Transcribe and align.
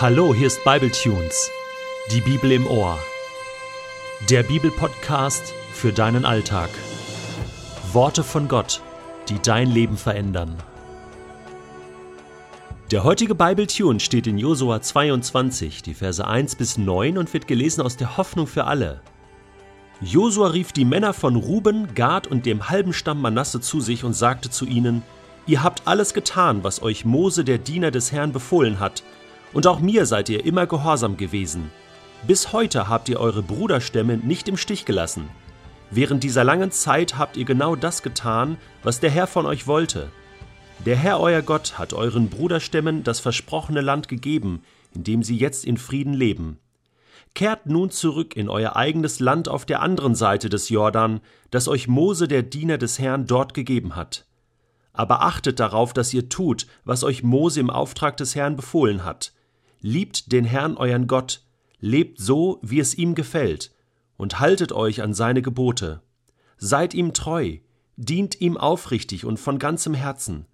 Hallo, 0.00 0.34
hier 0.34 0.46
ist 0.46 0.64
Bibletunes, 0.64 1.50
die 2.10 2.22
Bibel 2.22 2.52
im 2.52 2.66
Ohr. 2.66 2.98
Der 4.30 4.42
Bibelpodcast 4.42 5.52
für 5.74 5.92
deinen 5.92 6.24
Alltag. 6.24 6.70
Worte 7.92 8.24
von 8.24 8.48
Gott, 8.48 8.80
die 9.28 9.38
dein 9.42 9.70
Leben 9.70 9.98
verändern. 9.98 10.56
Der 12.90 13.04
heutige 13.04 13.34
Bibletune 13.34 14.00
steht 14.00 14.26
in 14.26 14.38
Josua 14.38 14.80
22, 14.80 15.82
die 15.82 15.92
Verse 15.92 16.26
1 16.26 16.56
bis 16.56 16.78
9 16.78 17.18
und 17.18 17.34
wird 17.34 17.46
gelesen 17.46 17.82
aus 17.82 17.98
der 17.98 18.16
Hoffnung 18.16 18.46
für 18.46 18.64
alle. 18.64 19.02
Josua 20.00 20.48
rief 20.48 20.72
die 20.72 20.86
Männer 20.86 21.12
von 21.12 21.36
Ruben, 21.36 21.94
Gad 21.94 22.26
und 22.26 22.46
dem 22.46 22.70
halben 22.70 22.94
Stamm 22.94 23.20
Manasse 23.20 23.60
zu 23.60 23.80
sich 23.80 24.02
und 24.02 24.14
sagte 24.14 24.48
zu 24.48 24.64
ihnen: 24.64 25.02
Ihr 25.46 25.62
habt 25.62 25.82
alles 25.86 26.14
getan, 26.14 26.64
was 26.64 26.80
euch 26.80 27.04
Mose, 27.04 27.44
der 27.44 27.58
Diener 27.58 27.90
des 27.90 28.12
Herrn, 28.12 28.32
befohlen 28.32 28.80
hat, 28.80 29.02
und 29.52 29.66
auch 29.66 29.80
mir 29.80 30.06
seid 30.06 30.28
ihr 30.28 30.44
immer 30.44 30.66
gehorsam 30.66 31.16
gewesen. 31.16 31.70
Bis 32.26 32.52
heute 32.52 32.88
habt 32.88 33.08
ihr 33.08 33.18
eure 33.18 33.42
Bruderstämme 33.42 34.16
nicht 34.16 34.48
im 34.48 34.56
Stich 34.56 34.84
gelassen. 34.84 35.28
Während 35.90 36.22
dieser 36.22 36.44
langen 36.44 36.70
Zeit 36.70 37.18
habt 37.18 37.36
ihr 37.36 37.44
genau 37.44 37.74
das 37.74 38.02
getan, 38.02 38.58
was 38.82 39.00
der 39.00 39.10
Herr 39.10 39.26
von 39.26 39.46
euch 39.46 39.66
wollte. 39.66 40.10
Der 40.86 40.96
Herr 40.96 41.20
euer 41.20 41.42
Gott 41.42 41.78
hat 41.78 41.92
euren 41.92 42.28
Bruderstämmen 42.28 43.02
das 43.02 43.20
versprochene 43.20 43.80
Land 43.80 44.08
gegeben, 44.08 44.62
in 44.94 45.04
dem 45.04 45.22
sie 45.22 45.36
jetzt 45.36 45.64
in 45.64 45.76
Frieden 45.76 46.14
leben. 46.14 46.58
Kehrt 47.34 47.66
nun 47.66 47.90
zurück 47.90 48.36
in 48.36 48.48
euer 48.48 48.76
eigenes 48.76 49.20
Land 49.20 49.48
auf 49.48 49.64
der 49.64 49.82
anderen 49.82 50.14
Seite 50.14 50.48
des 50.48 50.68
Jordan, 50.68 51.20
das 51.50 51.68
euch 51.68 51.86
Mose 51.88 52.28
der 52.28 52.42
Diener 52.42 52.78
des 52.78 52.98
Herrn 52.98 53.26
dort 53.26 53.54
gegeben 53.54 53.94
hat. 53.96 54.26
Aber 54.92 55.22
achtet 55.22 55.60
darauf, 55.60 55.92
dass 55.92 56.12
ihr 56.12 56.28
tut, 56.28 56.66
was 56.84 57.04
euch 57.04 57.22
Mose 57.22 57.60
im 57.60 57.70
Auftrag 57.70 58.16
des 58.16 58.34
Herrn 58.34 58.56
befohlen 58.56 59.04
hat. 59.04 59.32
Liebt 59.80 60.32
den 60.32 60.44
Herrn 60.44 60.76
euren 60.76 61.06
Gott, 61.06 61.42
lebt 61.80 62.20
so, 62.20 62.58
wie 62.62 62.80
es 62.80 62.94
ihm 62.94 63.14
gefällt, 63.14 63.72
und 64.16 64.38
haltet 64.38 64.72
euch 64.72 65.02
an 65.02 65.14
seine 65.14 65.42
Gebote. 65.42 66.02
Seid 66.58 66.92
ihm 66.94 67.14
treu, 67.14 67.58
dient 67.96 68.40
ihm 68.40 68.56
aufrichtig 68.56 69.24
und 69.24 69.38
von 69.38 69.58
ganzem 69.58 69.94
Herzen. 69.94 70.46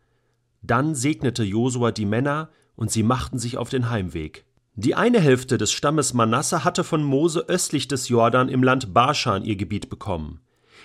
Dann 0.63 0.95
segnete 0.95 1.43
Josua 1.43 1.91
die 1.91 2.07
Männer, 2.07 2.51
und 2.77 2.91
sie 2.91 3.03
machten 3.03 3.39
sich 3.39 3.57
auf 3.57 3.69
den 3.69 3.91
Heimweg. 3.91 4.45
Die 4.75 4.95
eine 4.95 5.21
Hälfte 5.21 5.57
des 5.57 5.73
Stammes 5.73 6.13
Manasse 6.13 6.63
hatte 6.63 6.85
von 6.85 7.03
Mose 7.03 7.49
östlich 7.49 7.89
des 7.89 8.09
Jordan 8.09 8.49
im 8.49 8.63
Land 8.63 8.93
Baschan 8.93 9.43
ihr 9.43 9.57
Gebiet 9.57 9.89
bekommen. 9.89 10.41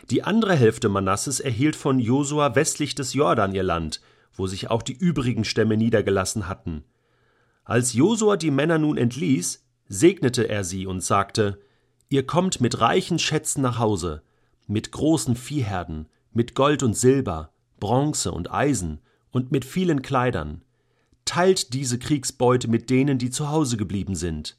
Die 0.10 0.24
andere 0.24 0.56
Hälfte 0.56 0.90
Manasses 0.90 1.40
erhielt 1.40 1.76
von 1.76 2.00
Josua 2.00 2.56
westlich 2.56 2.96
des 2.96 3.14
Jordan 3.14 3.54
ihr 3.54 3.64
Land, 3.64 4.02
wo 4.34 4.48
sich 4.48 4.70
auch 4.70 4.82
die 4.82 4.94
übrigen 4.94 5.44
Stämme 5.44 5.78
niedergelassen 5.78 6.48
hatten. 6.48 6.86
Als 7.64 7.94
Josua 7.94 8.38
die 8.38 8.52
Männer 8.52 8.78
nun 8.78 8.98
entließ, 8.98 9.64
segnete 9.88 10.50
er 10.50 10.64
sie 10.64 10.88
und 10.88 11.02
sagte: 11.02 11.60
Ihr 12.10 12.26
kommt 12.26 12.62
mit 12.62 12.82
reichen 12.82 13.20
Schätzen 13.20 13.62
nach 13.62 13.78
Hause, 13.78 14.24
mit 14.68 14.92
großen 14.92 15.36
Viehherden, 15.36 16.08
mit 16.34 16.56
Gold 16.56 16.84
und 16.84 16.98
Silber, 16.98 17.54
Bronze 17.80 18.32
und 18.32 18.52
Eisen 18.52 19.02
und 19.32 19.52
mit 19.52 19.66
vielen 19.66 20.02
Kleidern. 20.02 20.64
Teilt 21.26 21.74
diese 21.74 22.00
Kriegsbeute 22.00 22.68
mit 22.68 22.90
denen, 22.90 23.18
die 23.18 23.30
zu 23.30 23.50
Hause 23.50 23.78
geblieben 23.78 24.16
sind. 24.16 24.58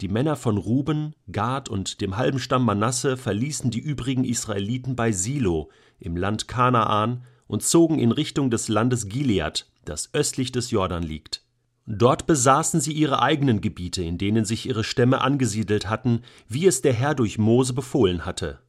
Die 0.00 0.08
Männer 0.08 0.36
von 0.36 0.56
Ruben, 0.56 1.14
Gad 1.30 1.68
und 1.68 2.00
dem 2.00 2.16
halben 2.16 2.38
Stamm 2.38 2.64
Manasse 2.64 3.16
verließen 3.16 3.70
die 3.70 3.80
übrigen 3.80 4.24
Israeliten 4.24 4.96
bei 4.96 5.12
Silo 5.12 5.70
im 5.98 6.16
Land 6.16 6.48
Kanaan 6.48 7.24
und 7.46 7.62
zogen 7.62 7.98
in 7.98 8.12
Richtung 8.12 8.50
des 8.50 8.68
Landes 8.68 9.08
Gilead, 9.08 9.66
das 9.84 10.14
östlich 10.14 10.52
des 10.52 10.70
Jordan 10.70 11.02
liegt. 11.02 11.44
Dort 11.92 12.28
besaßen 12.28 12.80
sie 12.80 12.92
ihre 12.92 13.20
eigenen 13.20 13.60
Gebiete, 13.60 14.04
in 14.04 14.16
denen 14.16 14.44
sich 14.44 14.64
ihre 14.68 14.84
Stämme 14.84 15.22
angesiedelt 15.22 15.88
hatten, 15.88 16.22
wie 16.46 16.68
es 16.68 16.82
der 16.82 16.92
Herr 16.92 17.16
durch 17.16 17.36
Mose 17.36 17.72
befohlen 17.72 18.24
hatte. 18.24 18.60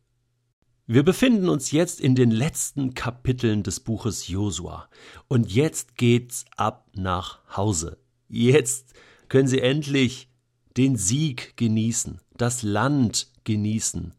Wir 0.88 1.04
befinden 1.04 1.48
uns 1.48 1.70
jetzt 1.70 2.02
in 2.02 2.16
den 2.16 2.32
letzten 2.32 2.96
Kapiteln 2.96 3.62
des 3.62 3.80
Buches 3.80 4.28
Josua. 4.28 4.90
Und 5.28 5.52
jetzt 5.54 5.98
geht's 5.98 6.46
ab 6.58 6.88
nach 6.96 7.42
Hause. 7.56 8.00
Jetzt 8.28 8.96
können 9.30 9.48
sie 9.48 9.62
endlich 9.62 10.28
den 10.76 10.96
Sieg 10.96 11.56
genießen, 11.58 12.20
das 12.38 12.64
Land 12.64 13.28
genießen, 13.44 14.16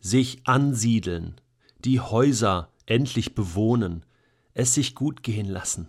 sich 0.00 0.46
ansiedeln, 0.46 1.38
die 1.84 2.00
Häuser 2.00 2.72
endlich 2.86 3.34
bewohnen, 3.34 4.06
es 4.54 4.72
sich 4.72 4.94
gut 4.94 5.22
gehen 5.22 5.46
lassen. 5.46 5.88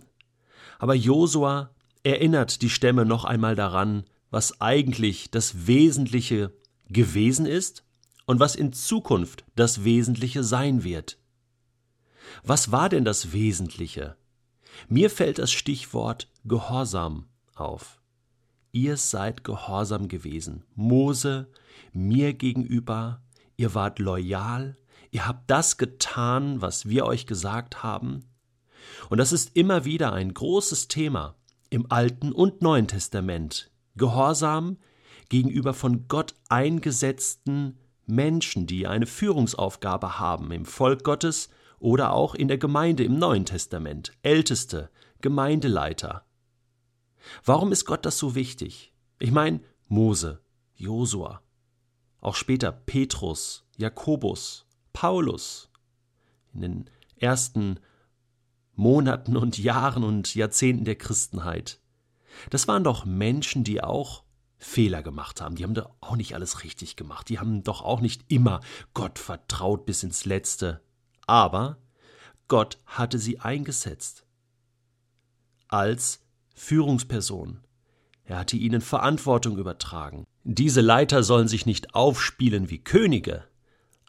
Aber 0.78 0.94
Josua 0.94 1.70
erinnert 2.02 2.62
die 2.62 2.70
Stämme 2.70 3.04
noch 3.04 3.24
einmal 3.24 3.54
daran, 3.54 4.04
was 4.30 4.60
eigentlich 4.60 5.30
das 5.30 5.66
Wesentliche 5.66 6.52
gewesen 6.88 7.46
ist 7.46 7.84
und 8.26 8.40
was 8.40 8.56
in 8.56 8.72
Zukunft 8.72 9.44
das 9.56 9.84
Wesentliche 9.84 10.42
sein 10.42 10.84
wird. 10.84 11.18
Was 12.42 12.72
war 12.72 12.88
denn 12.88 13.04
das 13.04 13.32
Wesentliche? 13.32 14.16
Mir 14.88 15.10
fällt 15.10 15.38
das 15.38 15.52
Stichwort 15.52 16.28
Gehorsam 16.44 17.26
auf. 17.54 18.00
Ihr 18.72 18.96
seid 18.96 19.44
gehorsam 19.44 20.08
gewesen, 20.08 20.64
Mose, 20.74 21.50
mir 21.92 22.32
gegenüber, 22.32 23.22
ihr 23.56 23.74
wart 23.74 23.98
loyal, 23.98 24.78
ihr 25.10 25.26
habt 25.26 25.50
das 25.50 25.76
getan, 25.76 26.62
was 26.62 26.88
wir 26.88 27.04
euch 27.04 27.26
gesagt 27.26 27.82
haben. 27.82 28.24
Und 29.10 29.18
das 29.18 29.32
ist 29.32 29.54
immer 29.54 29.84
wieder 29.84 30.14
ein 30.14 30.32
großes 30.32 30.88
Thema 30.88 31.36
im 31.72 31.90
Alten 31.90 32.32
und 32.32 32.60
Neuen 32.60 32.86
Testament. 32.86 33.70
Gehorsam 33.96 34.76
gegenüber 35.30 35.72
von 35.72 36.06
Gott 36.06 36.34
eingesetzten 36.50 37.78
Menschen, 38.04 38.66
die 38.66 38.86
eine 38.86 39.06
Führungsaufgabe 39.06 40.18
haben 40.18 40.52
im 40.52 40.66
Volk 40.66 41.02
Gottes 41.02 41.48
oder 41.78 42.12
auch 42.12 42.34
in 42.34 42.48
der 42.48 42.58
Gemeinde 42.58 43.04
im 43.04 43.18
Neuen 43.18 43.46
Testament, 43.46 44.12
Älteste, 44.22 44.90
Gemeindeleiter. 45.22 46.26
Warum 47.42 47.72
ist 47.72 47.86
Gott 47.86 48.04
das 48.04 48.18
so 48.18 48.34
wichtig? 48.34 48.92
Ich 49.18 49.30
meine, 49.30 49.60
Mose, 49.88 50.42
Josua, 50.74 51.40
auch 52.20 52.34
später 52.34 52.70
Petrus, 52.70 53.64
Jakobus, 53.78 54.66
Paulus, 54.92 55.70
in 56.52 56.60
den 56.60 56.90
ersten 57.16 57.80
Monaten 58.74 59.36
und 59.36 59.58
Jahren 59.58 60.04
und 60.04 60.34
Jahrzehnten 60.34 60.84
der 60.84 60.96
Christenheit. 60.96 61.80
Das 62.50 62.68
waren 62.68 62.84
doch 62.84 63.04
Menschen, 63.04 63.64
die 63.64 63.82
auch 63.82 64.24
Fehler 64.58 65.02
gemacht 65.02 65.40
haben. 65.40 65.56
Die 65.56 65.64
haben 65.64 65.74
doch 65.74 65.90
auch 66.00 66.16
nicht 66.16 66.34
alles 66.34 66.62
richtig 66.64 66.96
gemacht. 66.96 67.28
Die 67.28 67.38
haben 67.38 67.62
doch 67.62 67.82
auch 67.82 68.00
nicht 68.00 68.24
immer 68.28 68.60
Gott 68.94 69.18
vertraut 69.18 69.84
bis 69.84 70.02
ins 70.02 70.24
Letzte. 70.24 70.80
Aber 71.26 71.78
Gott 72.48 72.78
hatte 72.86 73.18
sie 73.18 73.40
eingesetzt. 73.40 74.24
Als 75.68 76.20
Führungsperson. 76.54 77.60
Er 78.24 78.38
hatte 78.38 78.56
ihnen 78.56 78.80
Verantwortung 78.80 79.58
übertragen. 79.58 80.24
Diese 80.44 80.80
Leiter 80.80 81.22
sollen 81.22 81.48
sich 81.48 81.66
nicht 81.66 81.94
aufspielen 81.94 82.70
wie 82.70 82.82
Könige, 82.82 83.44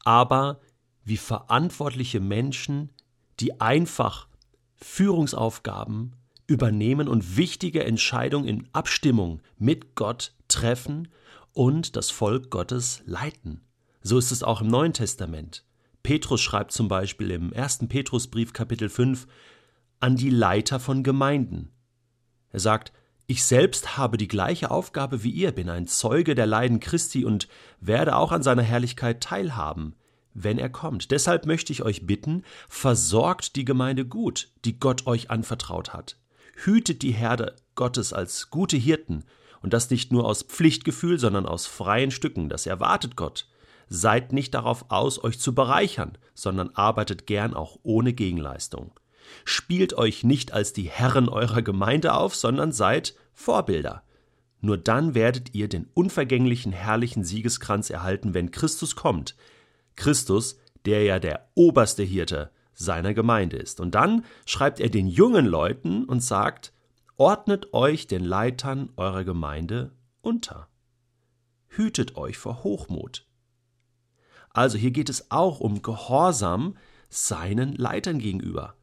aber 0.04 0.62
wie 1.04 1.18
verantwortliche 1.18 2.20
Menschen, 2.20 2.90
die 3.40 3.60
einfach 3.60 4.28
Führungsaufgaben 4.84 6.16
übernehmen 6.46 7.08
und 7.08 7.38
wichtige 7.38 7.84
Entscheidungen 7.86 8.48
in 8.48 8.68
Abstimmung 8.74 9.42
mit 9.58 9.96
Gott 9.96 10.36
treffen 10.50 11.08
und 11.54 11.96
das 11.96 12.12
Volk 12.12 12.50
Gottes 12.50 13.02
leiten. 13.06 13.62
So 14.02 14.18
ist 14.18 14.32
es 14.32 14.44
auch 14.44 14.62
im 14.62 14.68
Neuen 14.68 14.94
Testament. 14.94 15.64
Petrus 16.04 16.42
schreibt 16.42 16.74
zum 16.74 16.90
Beispiel 16.90 17.32
im 17.32 17.54
1. 17.54 17.88
Petrusbrief 17.88 18.52
Kapitel 18.52 18.90
5 18.90 19.26
an 20.02 20.18
die 20.18 20.30
Leiter 20.30 20.82
von 20.82 21.02
Gemeinden. 21.02 21.72
Er 22.50 22.60
sagt, 22.60 22.92
ich 23.26 23.46
selbst 23.46 23.98
habe 23.98 24.18
die 24.18 24.28
gleiche 24.28 24.70
Aufgabe 24.70 25.24
wie 25.24 25.32
ihr, 25.32 25.54
bin 25.54 25.70
ein 25.70 25.88
Zeuge 25.88 26.36
der 26.36 26.46
Leiden 26.46 26.82
Christi 26.82 27.24
und 27.24 27.48
werde 27.80 28.18
auch 28.18 28.34
an 28.34 28.44
seiner 28.44 28.64
Herrlichkeit 28.64 29.22
teilhaben 29.22 29.96
wenn 30.34 30.58
er 30.58 30.70
kommt. 30.70 31.12
Deshalb 31.12 31.46
möchte 31.46 31.72
ich 31.72 31.84
euch 31.84 32.06
bitten, 32.06 32.44
versorgt 32.70 33.56
die 33.56 33.66
Gemeinde 33.66 34.06
gut, 34.06 34.50
die 34.66 34.80
Gott 34.80 35.08
euch 35.08 35.30
anvertraut 35.30 35.94
hat. 35.94 36.18
Hütet 36.56 37.02
die 37.02 37.12
Herde 37.12 37.56
Gottes 37.76 38.14
als 38.14 38.50
gute 38.50 38.78
Hirten, 38.78 39.24
und 39.62 39.74
das 39.74 39.90
nicht 39.90 40.12
nur 40.12 40.26
aus 40.26 40.44
Pflichtgefühl, 40.44 41.18
sondern 41.18 41.46
aus 41.46 41.66
freien 41.66 42.12
Stücken, 42.12 42.50
das 42.50 42.68
erwartet 42.68 43.16
Gott. 43.16 43.48
Seid 43.88 44.34
nicht 44.34 44.54
darauf 44.54 44.86
aus, 44.90 45.24
euch 45.24 45.40
zu 45.40 45.56
bereichern, 45.56 46.18
sondern 46.34 46.70
arbeitet 46.72 47.28
gern 47.28 47.54
auch 47.54 47.80
ohne 47.84 48.14
Gegenleistung. 48.14 48.92
Spielt 49.46 49.94
euch 49.94 50.24
nicht 50.24 50.52
als 50.52 50.74
die 50.74 50.90
Herren 50.90 51.30
eurer 51.30 51.62
Gemeinde 51.62 52.14
auf, 52.14 52.36
sondern 52.36 52.74
seid 52.74 53.16
Vorbilder. 53.34 54.04
Nur 54.60 54.78
dann 54.78 55.16
werdet 55.16 55.54
ihr 55.56 55.68
den 55.68 55.90
unvergänglichen 55.94 56.72
herrlichen 56.72 57.24
Siegeskranz 57.24 57.90
erhalten, 57.90 58.34
wenn 58.34 58.52
Christus 58.52 58.96
kommt, 58.96 59.36
Christus, 59.96 60.58
der 60.86 61.04
ja 61.04 61.20
der 61.20 61.50
oberste 61.56 62.04
Hirte 62.04 62.52
seiner 62.74 63.14
Gemeinde 63.14 63.58
ist. 63.58 63.80
Und 63.80 63.96
dann 63.96 64.26
schreibt 64.46 64.80
er 64.80 64.90
den 64.90 65.08
jungen 65.08 65.46
Leuten 65.46 66.06
und 66.06 66.22
sagt, 66.22 66.74
Ordnet 67.18 67.74
euch 67.74 68.08
den 68.08 68.24
Leitern 68.24 68.90
eurer 68.98 69.24
Gemeinde 69.24 69.92
unter. 70.22 70.68
Hütet 71.68 72.18
euch 72.18 72.38
vor 72.38 72.64
Hochmut. 72.64 73.28
Also 74.50 74.78
hier 74.78 74.92
geht 74.92 75.10
es 75.10 75.30
auch 75.30 75.60
um 75.60 75.84
Gehorsam 75.84 76.76
seinen 77.10 77.74
Leitern 77.74 78.18
gegenüber. 78.18 78.76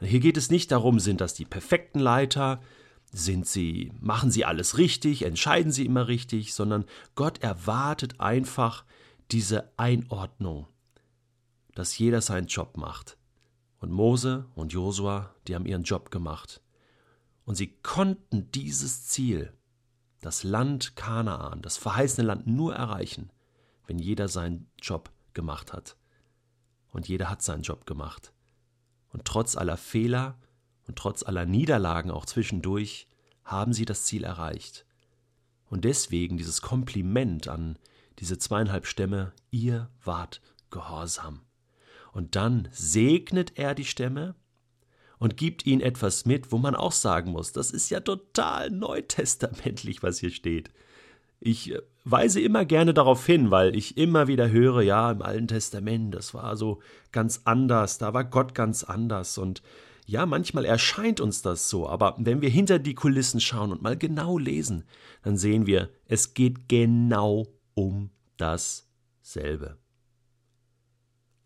Hier 0.00 0.20
geht 0.20 0.36
es 0.36 0.50
nicht 0.50 0.70
darum, 0.70 1.00
sind 1.00 1.20
das 1.20 1.34
die 1.34 1.44
perfekten 1.44 2.00
Leiter, 2.00 2.60
sind 3.12 3.46
sie, 3.46 3.92
machen 4.00 4.30
sie 4.30 4.44
alles 4.44 4.78
richtig, 4.78 5.22
entscheiden 5.22 5.72
sie 5.72 5.86
immer 5.86 6.06
richtig, 6.06 6.54
sondern 6.54 6.84
Gott 7.14 7.42
erwartet 7.42 8.20
einfach 8.20 8.84
diese 9.32 9.72
Einordnung, 9.76 10.66
dass 11.74 11.96
jeder 11.98 12.20
seinen 12.20 12.46
Job 12.46 12.76
macht. 12.76 13.16
Und 13.78 13.90
Mose 13.92 14.46
und 14.54 14.72
Josua, 14.72 15.34
die 15.46 15.54
haben 15.54 15.66
ihren 15.66 15.84
Job 15.84 16.10
gemacht. 16.10 16.60
Und 17.44 17.54
sie 17.54 17.68
konnten 17.82 18.50
dieses 18.52 19.06
Ziel, 19.06 19.52
das 20.20 20.42
Land 20.42 20.96
Kanaan, 20.96 21.62
das 21.62 21.78
verheißene 21.78 22.26
Land 22.26 22.46
nur 22.46 22.74
erreichen, 22.74 23.30
wenn 23.86 23.98
jeder 23.98 24.28
seinen 24.28 24.70
Job 24.80 25.10
gemacht 25.32 25.72
hat. 25.72 25.96
Und 26.90 27.08
jeder 27.08 27.30
hat 27.30 27.42
seinen 27.42 27.62
Job 27.62 27.86
gemacht. 27.86 28.32
Und 29.12 29.24
trotz 29.24 29.56
aller 29.56 29.76
Fehler 29.76 30.38
und 30.86 30.96
trotz 30.96 31.22
aller 31.22 31.46
Niederlagen 31.46 32.10
auch 32.10 32.26
zwischendurch 32.26 33.08
haben 33.44 33.72
sie 33.72 33.84
das 33.84 34.04
Ziel 34.04 34.24
erreicht. 34.24 34.84
Und 35.66 35.84
deswegen 35.84 36.36
dieses 36.36 36.62
Kompliment 36.62 37.48
an 37.48 37.78
diese 38.18 38.38
zweieinhalb 38.38 38.86
Stämme, 38.86 39.32
ihr 39.50 39.90
wart 40.04 40.40
gehorsam. 40.70 41.40
Und 42.12 42.36
dann 42.36 42.68
segnet 42.72 43.58
er 43.58 43.74
die 43.74 43.84
Stämme 43.84 44.34
und 45.18 45.36
gibt 45.36 45.66
ihnen 45.66 45.80
etwas 45.80 46.24
mit, 46.24 46.50
wo 46.50 46.58
man 46.58 46.74
auch 46.74 46.92
sagen 46.92 47.30
muss, 47.30 47.52
das 47.52 47.70
ist 47.70 47.90
ja 47.90 48.00
total 48.00 48.70
neutestamentlich, 48.70 50.02
was 50.02 50.18
hier 50.18 50.30
steht. 50.30 50.70
Ich 51.38 51.72
äh, 51.72 51.80
weise 52.04 52.40
immer 52.40 52.64
gerne 52.64 52.94
darauf 52.94 53.24
hin, 53.24 53.50
weil 53.50 53.76
ich 53.76 53.96
immer 53.96 54.28
wieder 54.28 54.50
höre, 54.50 54.82
ja, 54.82 55.12
im 55.12 55.22
Alten 55.22 55.48
Testament, 55.48 56.14
das 56.14 56.34
war 56.34 56.56
so 56.56 56.80
ganz 57.12 57.42
anders, 57.44 57.98
da 57.98 58.12
war 58.12 58.24
Gott 58.24 58.54
ganz 58.54 58.82
anders 58.82 59.38
und 59.38 59.62
ja, 60.06 60.26
manchmal 60.26 60.64
erscheint 60.64 61.20
uns 61.20 61.40
das 61.40 61.68
so, 61.68 61.88
aber 61.88 62.16
wenn 62.18 62.40
wir 62.40 62.48
hinter 62.48 62.78
die 62.78 62.94
Kulissen 62.94 63.40
schauen 63.40 63.70
und 63.70 63.82
mal 63.82 63.96
genau 63.96 64.38
lesen, 64.38 64.84
dann 65.22 65.36
sehen 65.36 65.66
wir, 65.66 65.90
es 66.06 66.34
geht 66.34 66.68
genau 66.68 67.46
um 67.74 68.10
dasselbe. 68.36 69.78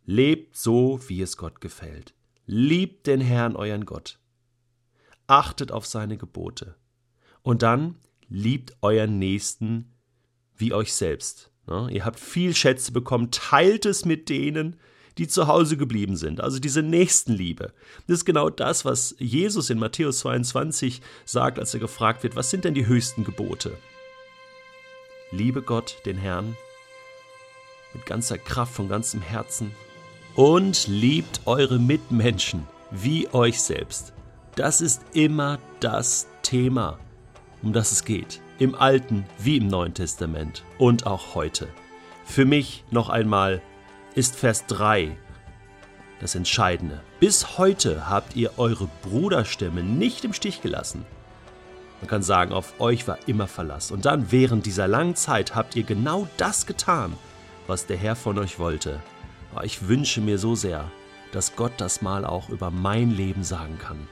Lebt 0.05 0.56
so, 0.56 1.00
wie 1.09 1.23
es 1.23 1.37
Gott 1.37 1.61
gefällt. 1.61 2.15
Liebt 2.47 3.06
den 3.06 3.21
Herrn 3.21 3.56
euren 3.56 3.87
Gott. 3.87 4.19
Achtet 5.26 5.73
auf 5.73 5.87
seine 5.87 6.19
Gebote. 6.19 6.76
Und 7.43 7.62
dann 7.62 7.97
liebt 8.29 8.76
euren 8.82 9.19
Nächsten 9.19 9.94
wie 10.56 10.73
euch 10.73 10.93
selbst. 10.93 11.50
Ne? 11.67 11.88
Ihr 11.91 12.05
habt 12.05 12.21
viel 12.21 12.55
Schätze 12.55 12.93
bekommen, 12.93 13.31
teilt 13.31 13.87
es 13.87 14.05
mit 14.05 14.29
denen, 14.29 14.77
die 15.19 15.29
zu 15.29 15.47
Hause 15.47 15.77
geblieben 15.77 16.17
sind. 16.17 16.41
Also 16.41 16.59
diese 16.59 16.82
Nächstenliebe. 16.82 17.73
Das 18.06 18.19
ist 18.19 18.25
genau 18.25 18.50
das, 18.50 18.85
was 18.85 19.15
Jesus 19.19 19.70
in 19.70 19.79
Matthäus 19.79 20.19
22 20.20 21.00
sagt, 21.25 21.59
als 21.59 21.73
er 21.73 21.81
gefragt 21.81 22.23
wird, 22.23 22.37
was 22.37 22.50
sind 22.50 22.65
denn 22.65 22.75
die 22.75 22.87
höchsten 22.87 23.25
Gebote? 23.25 23.77
Liebe 25.37 25.63
Gott, 25.63 25.97
den 26.07 26.17
Herrn, 26.17 26.57
mit 27.93 28.07
ganzer 28.07 28.39
Kraft, 28.39 28.73
von 28.73 28.89
ganzem 28.89 29.21
Herzen, 29.21 29.75
und 30.37 30.87
liebt 30.87 31.41
eure 31.47 31.81
Mitmenschen 31.81 32.69
wie 32.93 33.29
euch 33.33 33.61
selbst. 33.61 34.13
Das 34.55 34.81
ist 34.81 35.03
immer 35.13 35.59
das 35.81 36.29
Thema, 36.43 37.01
um 37.63 37.73
das 37.73 37.91
es 37.91 38.05
geht. 38.05 38.41
Im 38.61 38.77
Alten 38.77 39.27
wie 39.39 39.57
im 39.57 39.67
Neuen 39.67 39.95
Testament 39.95 40.63
und 40.79 41.07
auch 41.07 41.35
heute. 41.35 41.67
Für 42.25 42.45
mich 42.45 42.85
noch 42.93 43.09
einmal 43.09 43.61
ist 44.15 44.37
Vers 44.37 44.67
3 44.67 45.17
das 46.21 46.37
Entscheidende. 46.37 47.03
Bis 47.19 47.59
heute 47.59 48.09
habt 48.09 48.37
ihr 48.37 48.57
eure 48.57 48.89
Bruderstämme 49.03 49.83
nicht 49.83 50.25
im 50.25 50.33
Stich 50.33 50.63
gelassen. 50.63 51.05
Man 52.05 52.11
kann 52.11 52.23
sagen, 52.23 52.53
auf 52.53 52.81
euch 52.81 53.09
war 53.09 53.17
immer 53.25 53.47
Verlass. 53.47 53.91
Und 53.91 54.05
dann 54.05 54.31
während 54.31 54.67
dieser 54.67 54.87
langen 54.87 55.17
Zeit 55.17 55.55
habt 55.55 55.75
ihr 55.75 55.85
genau 55.85 56.29
das 56.37 56.67
getan, 56.67 57.15
was 57.67 57.87
der 57.87 57.97
Herr 57.97 58.15
von 58.15 58.39
euch 58.39 58.59
wollte. 58.59 59.01
Ich 59.62 59.89
wünsche 59.89 60.21
mir 60.21 60.37
so 60.37 60.55
sehr, 60.55 60.85
dass 61.33 61.56
Gott 61.56 61.73
das 61.79 62.03
mal 62.03 62.27
auch 62.27 62.51
über 62.51 62.71
mein 62.71 63.11
Leben 63.11 63.43
sagen 63.43 63.79
kann. 63.79 64.06